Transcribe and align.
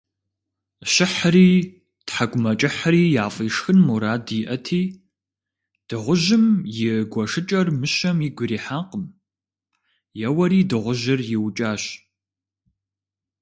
Щыхьри, 0.91 1.49
тхьэкӏумэкӏыхьри 2.07 3.03
яфӏишхын 3.23 3.77
мурад 3.87 4.25
иӏэти, 4.39 4.83
дыгъужьым 5.87 6.45
и 6.85 6.85
гуэшыкӏэр 7.11 7.67
мыщэм 7.79 8.17
игу 8.27 8.43
ирихьакъым: 8.45 9.03
еуэри 10.27 10.67
дыгъужьыр 10.69 11.19
иукӏащ. 11.35 11.83